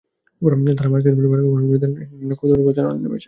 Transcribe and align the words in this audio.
তাঁরা 0.77 0.89
মার্কিন 0.93 1.13
president 1.15 1.29
Barack 1.33 1.45
ওবামার 1.47 1.63
বিরুদ্ধে 1.67 1.87
ইন্টারনেটে 1.89 2.15
নানা 2.21 2.35
কৌতূহলোদ্দীপক 2.39 2.67
প্রচারণায় 2.67 2.99
নেমেছেন। 3.03 3.19